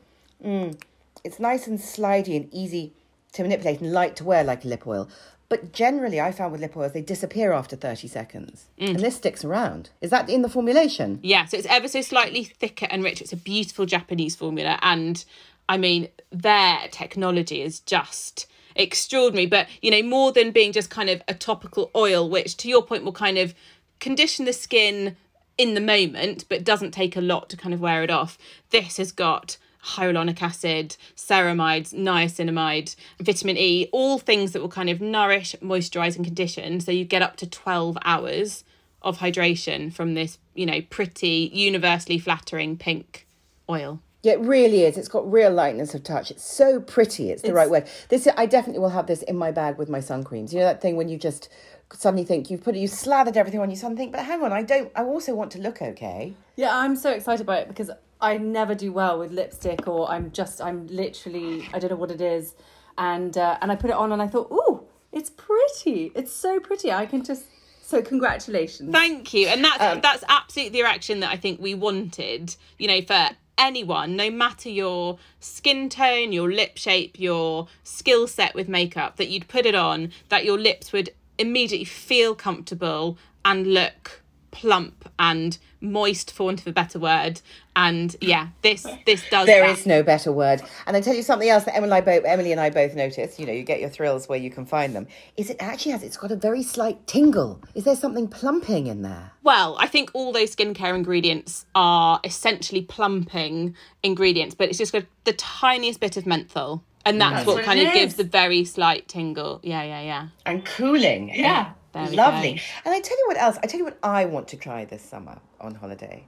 [0.43, 0.81] mm,
[1.23, 2.95] it's nice and slidey and easy
[3.33, 5.07] to manipulate and light to wear like lip oil.
[5.51, 8.69] But generally, I found with lip oils, they disappear after 30 seconds.
[8.79, 9.91] And this sticks around.
[10.01, 11.21] Is that in the formulation?
[11.23, 13.25] Yeah, so it's ever so slightly thicker and richer.
[13.25, 14.79] It's a beautiful Japanese formula.
[14.81, 15.23] And
[15.69, 19.47] I mean, their technology is just extraordinary.
[19.47, 22.83] But, you know, more than being just kind of a topical oil, which to your
[22.83, 23.55] point will kind of
[23.99, 25.17] condition the skin
[25.59, 28.39] in the moment, but doesn't take a lot to kind of wear it off.
[28.71, 35.01] This has got hyaluronic acid, ceramides, niacinamide, vitamin E, all things that will kind of
[35.01, 36.81] nourish, moisturize, and condition.
[36.81, 38.65] So you get up to 12 hours
[39.03, 43.27] of hydration from this, you know, pretty, universally flattering pink
[43.69, 44.01] oil.
[44.23, 44.99] Yeah, it really is.
[44.99, 46.31] It's got real lightness of touch.
[46.31, 47.31] It's so pretty.
[47.31, 47.89] It's the right word.
[48.11, 50.53] This I definitely will have this in my bag with my sun creams.
[50.53, 51.49] You know that thing when you just
[51.93, 54.53] suddenly think you've put it, you slathered everything on, you suddenly think, but hang on,
[54.53, 54.91] I don't.
[54.95, 56.35] I also want to look okay.
[56.57, 60.31] Yeah, I'm so excited about it because I never do well with lipstick, or I'm
[60.31, 62.55] just, I'm literally, I don't know what it is,
[62.99, 66.13] and uh, and I put it on and I thought, ooh, it's pretty.
[66.15, 66.93] It's so pretty.
[66.93, 67.45] I can just
[67.91, 68.93] So congratulations.
[68.93, 69.49] Thank you.
[69.49, 73.31] And that's um, that's absolutely the reaction that I think we wanted, you know, for
[73.59, 79.29] anyone, no matter your skin tone, your lip shape, your skill set with makeup, that
[79.29, 84.20] you'd put it on, that your lips would immediately feel comfortable and look
[84.61, 87.41] plump and moist for want of a better word
[87.75, 89.79] and yeah this this does There that.
[89.79, 90.61] is no better word.
[90.87, 92.95] And I tell you something else that Emily, and I both, Emily and I both
[92.95, 93.39] noticed.
[93.39, 95.07] You know, you get your thrills where you can find them.
[95.39, 96.03] Is it actually has?
[96.03, 97.63] It's got a very slight tingle.
[97.75, 99.31] Is there something plumping in there?
[99.43, 105.05] Well, I think all those skincare ingredients are essentially plumping ingredients, but it's just got
[105.25, 106.85] the tiniest bit of menthol.
[107.07, 109.61] And that's, what, what kind it of gives the very slight tingle.
[109.63, 110.29] Yeah, yeah, yeah.
[110.45, 111.31] And cooling.
[111.35, 111.73] Yeah.
[111.95, 112.55] Lovely.
[112.55, 112.61] go.
[112.85, 113.59] And I tell you what else.
[113.63, 116.25] I tell you what I want to try this summer on holiday.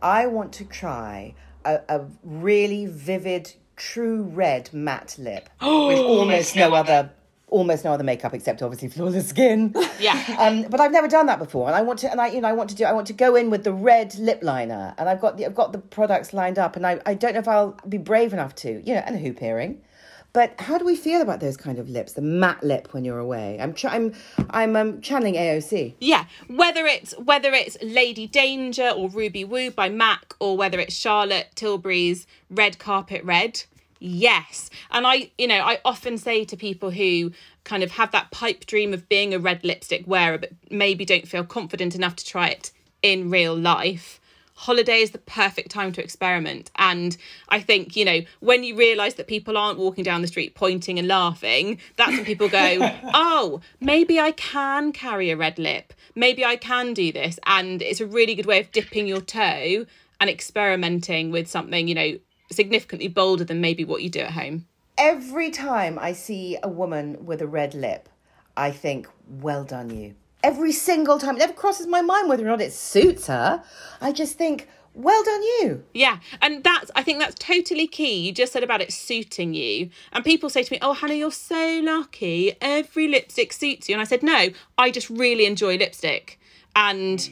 [0.00, 6.74] I want to try a, a really vivid, true red matte lip with almost no
[6.74, 7.10] other.
[7.48, 9.74] Almost no other makeup except obviously flawless skin.
[10.00, 10.36] Yeah.
[10.38, 12.48] Um, but I've never done that before, and I want to, and I, you know,
[12.48, 15.06] I want to do, I want to go in with the red lip liner, and
[15.08, 17.46] I've got the, I've got the products lined up, and I, I don't know if
[17.46, 19.82] I'll be brave enough to, you know, and a hoop earring.
[20.32, 23.18] But how do we feel about those kind of lips, the matte lip when you're
[23.18, 23.58] away?
[23.60, 24.14] I'm, tr- I'm,
[24.50, 25.94] I'm um, channeling AOC.
[26.00, 30.94] Yeah, whether it's whether it's Lady Danger or Ruby Woo by MAC or whether it's
[30.94, 33.64] Charlotte Tilbury's Red Carpet Red,
[33.98, 34.70] yes.
[34.90, 37.32] And I, you know, I often say to people who
[37.64, 41.28] kind of have that pipe dream of being a red lipstick wearer but maybe don't
[41.28, 44.18] feel confident enough to try it in real life.
[44.62, 46.70] Holiday is the perfect time to experiment.
[46.76, 47.16] And
[47.48, 51.00] I think, you know, when you realise that people aren't walking down the street pointing
[51.00, 52.78] and laughing, that's when people go,
[53.12, 55.92] oh, maybe I can carry a red lip.
[56.14, 57.40] Maybe I can do this.
[57.44, 59.84] And it's a really good way of dipping your toe
[60.20, 62.18] and experimenting with something, you know,
[62.52, 64.66] significantly bolder than maybe what you do at home.
[64.96, 68.08] Every time I see a woman with a red lip,
[68.56, 70.14] I think, well done you.
[70.42, 71.36] Every single time.
[71.36, 73.62] It never crosses my mind whether or not it suits her.
[74.00, 75.84] I just think, well done you.
[75.94, 78.20] Yeah, and that's I think that's totally key.
[78.20, 81.30] You just said about it suiting you, and people say to me, "Oh, Hannah, you're
[81.30, 82.54] so lucky.
[82.60, 86.38] Every lipstick suits you." And I said, "No, I just really enjoy lipstick,
[86.76, 87.30] and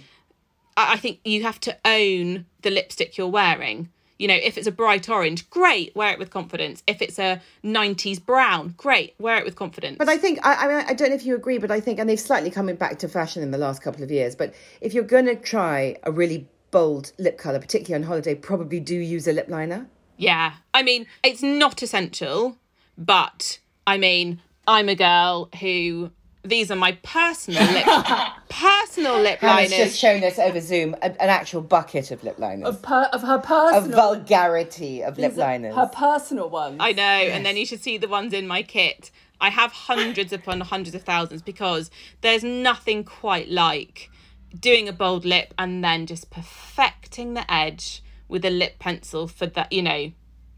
[0.77, 4.66] I I think you have to own the lipstick you're wearing." You know, if it's
[4.66, 6.83] a bright orange, great, wear it with confidence.
[6.87, 9.96] If it's a 90s brown, great, wear it with confidence.
[9.98, 11.98] But I think I, I, mean, I don't know if you agree, but I think,
[11.98, 14.37] and they've slightly coming back to fashion in the last couple of years.
[14.37, 18.78] But if you're going to try a really bold lip color, particularly on holiday, probably
[18.78, 19.87] do use a lip liner.
[20.18, 20.52] Yeah.
[20.74, 22.59] I mean, it's not essential,
[22.98, 26.11] but I mean, I'm a girl who
[26.42, 27.85] these are my personal lip
[28.48, 29.88] personal lip Hannah's liners.
[29.88, 33.22] just shown us over Zoom a, an actual bucket of lip liners, Of, per, of
[33.22, 35.74] her a of vulgarity of lip liners.
[35.74, 36.79] Her personal ones.
[36.81, 39.11] I know, and then you should see the ones in my kit.
[39.40, 44.11] I have hundreds upon hundreds of thousands because there's nothing quite like
[44.59, 49.46] doing a bold lip and then just perfecting the edge with a lip pencil for
[49.46, 50.12] that, you know.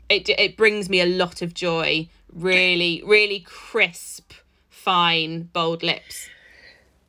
[0.09, 2.09] It it brings me a lot of joy.
[2.33, 4.33] Really, really crisp,
[4.83, 6.29] fine, bold lips.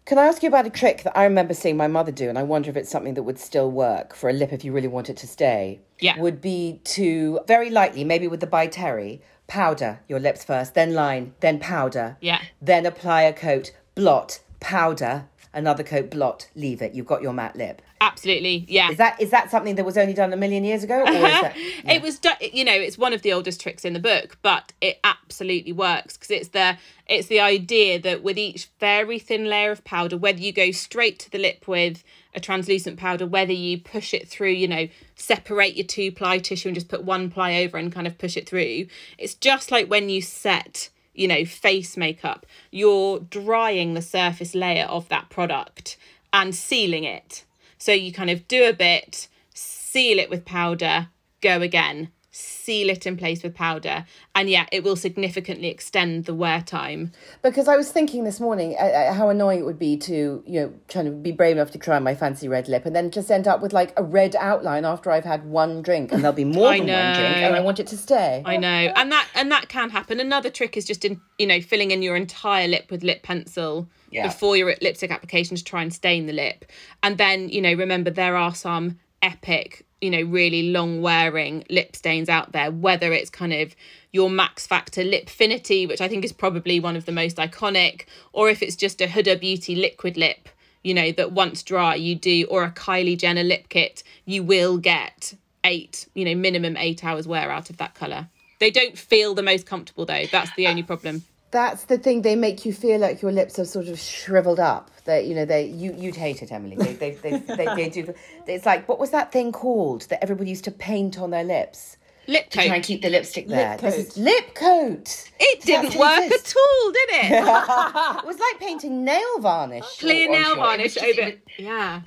[0.05, 2.37] Can I ask you about a trick that I remember seeing my mother do, and
[2.37, 4.87] I wonder if it's something that would still work for a lip if you really
[4.87, 5.79] want it to stay?
[5.99, 6.19] Yeah.
[6.19, 10.93] Would be to very lightly, maybe with the By Terry, powder your lips first, then
[10.93, 12.17] line, then powder.
[12.21, 12.41] Yeah.
[12.61, 16.93] Then apply a coat, blot, powder, another coat, blot, leave it.
[16.93, 17.81] You've got your matte lip.
[18.01, 18.91] Absolutely, yeah.
[18.91, 21.21] Is that is that something that was only done a million years ago, or is
[21.21, 21.53] that?
[21.85, 22.19] it was
[22.53, 26.15] you know it's one of the oldest tricks in the book but it absolutely works
[26.15, 30.39] because it's the it's the idea that with each very thin layer of powder whether
[30.39, 34.49] you go straight to the lip with a translucent powder whether you push it through
[34.49, 38.07] you know separate your two ply tissue and just put one ply over and kind
[38.07, 38.85] of push it through
[39.17, 42.45] it's just like when you set you know face makeup.
[42.71, 45.97] You're drying the surface layer of that product
[46.31, 47.45] and sealing it.
[47.77, 51.09] So you kind of do a bit seal it with powder,
[51.41, 56.33] go again, seal it in place with powder, and yeah, it will significantly extend the
[56.33, 57.11] wear time.
[57.43, 60.59] Because I was thinking this morning uh, uh, how annoying it would be to, you
[60.59, 63.29] know, trying to be brave enough to try my fancy red lip and then just
[63.29, 66.43] end up with like a red outline after I've had one drink and there'll be
[66.59, 68.41] more than one drink and I want it to stay.
[68.45, 70.19] I know, and that and that can happen.
[70.19, 73.87] Another trick is just in you know filling in your entire lip with lip pencil
[74.09, 74.27] Yeah.
[74.27, 76.65] before your lipstick application to try and stain the lip,
[77.03, 81.95] and then you know remember there are some epic you know really long wearing lip
[81.95, 82.71] stains out there.
[82.71, 83.73] Whether it's kind of
[84.11, 88.49] your Max Factor Lipfinity, which I think is probably one of the most iconic, or
[88.49, 90.49] if it's just a Huda Beauty liquid lip.
[90.83, 94.77] You know, that once dry, you do, or a Kylie Jenner lip kit, you will
[94.77, 95.33] get
[95.63, 98.27] eight, you know, minimum eight hours wear out of that colour.
[98.59, 100.25] They don't feel the most comfortable though.
[100.29, 101.23] That's the only problem.
[101.51, 104.89] That's the thing, they make you feel like your lips are sort of shriveled up.
[105.05, 106.75] They, you know, they you you'd hate it, Emily.
[106.77, 108.13] They they they, they, they do.
[108.47, 111.97] It's like what was that thing called that everybody used to paint on their lips?
[112.25, 113.77] Lip to try and keep the lipstick there.
[113.77, 113.97] Lipcote.
[113.97, 115.29] Is Lipcote.
[115.41, 116.55] It Does didn't work exist?
[116.55, 117.31] at all, did it?
[118.23, 119.99] It was like painting nail varnish.
[119.99, 120.53] Clear onto nail it.
[120.53, 121.31] It varnish was just- over.
[121.57, 122.01] Yeah.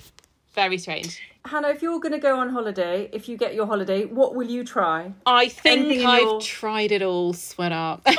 [0.55, 1.21] Very strange.
[1.45, 4.49] Hannah, if you're going to go on holiday, if you get your holiday, what will
[4.49, 5.13] you try?
[5.27, 8.03] I think I've your- tried it all, sweat up.
[8.05, 8.17] but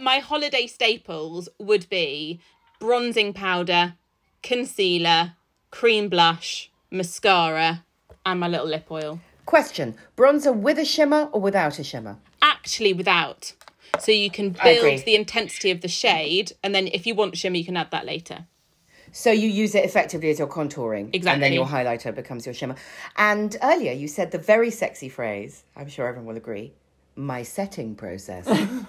[0.00, 2.40] my holiday staples would be
[2.78, 3.94] bronzing powder,
[4.42, 5.34] concealer,
[5.70, 7.84] cream blush, mascara,
[8.24, 9.20] and my little lip oil.
[9.44, 12.18] Question: bronzer with a shimmer or without a shimmer?
[12.42, 13.52] Actually, without.
[14.00, 17.56] So you can build the intensity of the shade, and then if you want shimmer,
[17.56, 18.46] you can add that later.
[19.12, 21.30] So you use it effectively as your contouring, Exactly.
[21.30, 22.74] and then your highlighter becomes your shimmer.
[23.16, 25.64] And earlier you said the very sexy phrase.
[25.74, 26.72] I'm sure everyone will agree.
[27.14, 28.46] My setting process.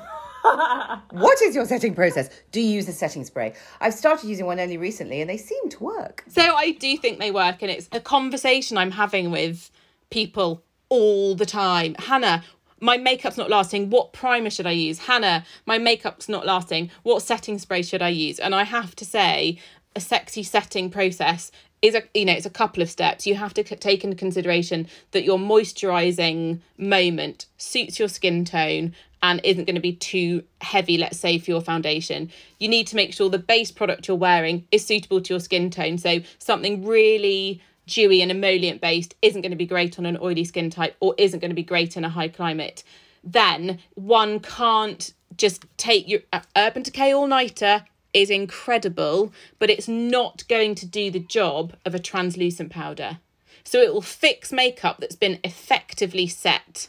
[1.12, 2.30] what is your setting process?
[2.52, 3.54] Do you use a setting spray?
[3.82, 6.24] I've started using one only recently, and they seem to work.
[6.28, 9.70] So I do think they work, and it's a conversation I'm having with
[10.10, 11.95] people all the time.
[12.00, 12.43] Hannah,
[12.80, 13.89] my makeup's not lasting.
[13.89, 15.00] What primer should I use?
[15.00, 16.91] Hannah, my makeup's not lasting.
[17.04, 18.39] What setting spray should I use?
[18.39, 19.60] And I have to say,
[19.95, 23.54] a sexy setting process is a you know it's a couple of steps you have
[23.54, 28.93] to take into consideration that your moisturizing moment suits your skin tone
[29.24, 32.32] and isn't going to be too heavy let's say for your foundation.
[32.59, 35.70] You need to make sure the base product you're wearing is suitable to your skin
[35.70, 35.97] tone.
[35.97, 40.43] So something really dewy and emollient based isn't going to be great on an oily
[40.43, 42.84] skin type or isn't going to be great in a high climate.
[43.24, 49.88] Then one can't just take your uh, urban decay all nighter is incredible but it's
[49.88, 53.20] not going to do the job of a translucent powder.
[53.63, 56.88] So it will fix makeup that's been effectively set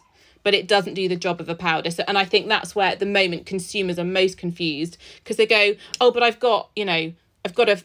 [0.49, 1.91] but it doesn't do the job of a powder.
[1.91, 5.45] So and i think that's where at the moment consumers are most confused because they
[5.45, 7.13] go oh but i've got you know
[7.45, 7.83] i've got a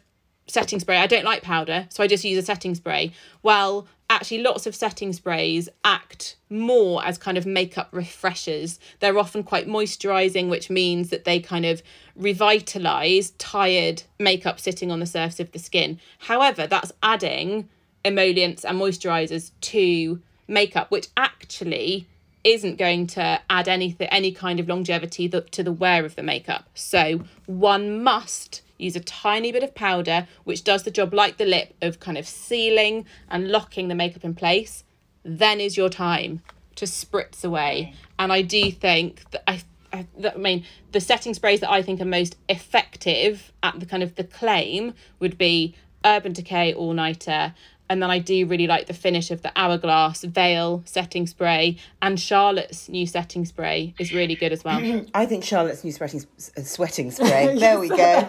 [0.48, 0.96] setting spray.
[0.96, 3.12] I don't like powder so i just use a setting spray.
[3.42, 8.80] Well actually lots of setting sprays act more as kind of makeup refreshers.
[9.02, 11.84] They're often quite moisturizing which means that they kind of
[12.16, 16.00] revitalize tired makeup sitting on the surface of the skin.
[16.20, 17.68] However that's adding
[18.06, 22.08] emollients and moisturizers to makeup which actually
[22.44, 26.70] isn't going to add anything any kind of longevity to the wear of the makeup.
[26.74, 31.46] So one must use a tiny bit of powder which does the job like the
[31.46, 34.84] lip of kind of sealing and locking the makeup in place.
[35.24, 36.42] Then is your time
[36.76, 37.94] to spritz away.
[38.20, 39.62] And i do think that i
[39.94, 43.86] I, that, I mean, the setting sprays that I think are most effective at the
[43.86, 47.54] kind of the claim would be Urban Decay All Nighter,
[47.94, 52.20] and then I do really like the finish of the Hourglass Veil setting spray, and
[52.20, 54.82] Charlotte's new setting spray is really good as well.
[55.14, 56.26] I think Charlotte's new sweating
[56.58, 57.56] uh, sweating spray.
[57.60, 57.96] there we go.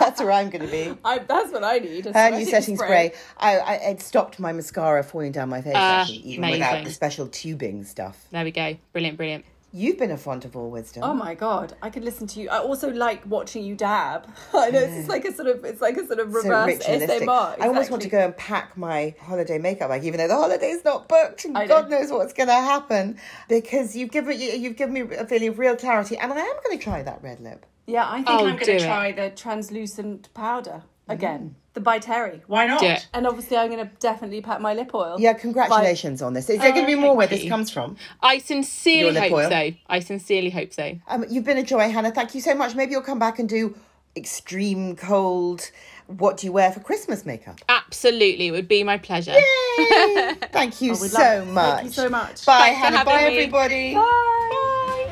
[0.00, 0.96] That's where I'm going to be.
[1.04, 2.06] I, that's what I need.
[2.06, 3.12] A Her new setting spray.
[3.36, 7.26] I, I it stopped my mascara falling down my face actually, even without the special
[7.28, 8.26] tubing stuff.
[8.30, 9.44] there we go, brilliant, brilliant.
[9.72, 11.04] You've been a font of all wisdom.
[11.04, 12.48] Oh my god, I could listen to you.
[12.48, 14.26] I also like watching you dab.
[14.54, 17.28] I know it's like a sort of it's like a sort of so reverse ritualistic.
[17.28, 17.60] ASMR.
[17.60, 20.84] I almost want to go and pack my holiday makeup bag, even though the holiday's
[20.84, 21.68] not booked, and I know.
[21.68, 23.18] God knows what's going to happen.
[23.48, 26.56] Because you've given you, you've given me a feeling of real clarity, and I am
[26.64, 27.64] going to try that red lip.
[27.86, 31.54] Yeah, I think Oh, I'm going to try the translucent powder again.
[31.56, 31.59] Mm.
[31.72, 32.42] The by Terry.
[32.48, 32.80] Why not?
[32.80, 33.06] Do it.
[33.14, 35.16] And obviously, I'm going to definitely pack my lip oil.
[35.20, 36.50] Yeah, congratulations on this.
[36.50, 37.96] Is there going to be more where this comes from?
[38.20, 39.48] I sincerely hope oil?
[39.48, 39.70] so.
[39.88, 40.98] I sincerely hope so.
[41.06, 42.10] Um, you've been a joy, Hannah.
[42.10, 42.74] Thank you so much.
[42.74, 43.76] Maybe you'll come back and do
[44.16, 45.70] extreme cold.
[46.08, 47.60] What do you wear for Christmas makeup?
[47.68, 49.30] Absolutely, it would be my pleasure.
[49.30, 50.34] Yay!
[50.52, 51.74] Thank you we'd so love- much.
[51.76, 52.44] thank you so much.
[52.46, 53.04] Bye, Thanks Hannah.
[53.04, 53.36] Bye, me.
[53.36, 53.94] everybody.
[53.94, 55.06] Bye.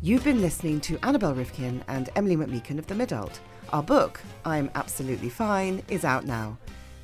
[0.00, 3.40] You've been listening to Annabel Rivkin and Emilie McMeekan of The Midult.
[3.72, 6.56] Our book, I'm Absolutely Fine, is out now.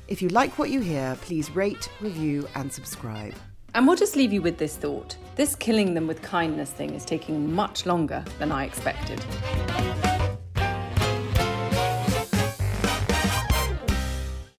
[0.07, 3.33] If you like what you hear, please rate, review, and subscribe.
[3.73, 5.17] And we'll just leave you with this thought.
[5.35, 9.19] This killing them with kindness thing is taking much longer than I expected.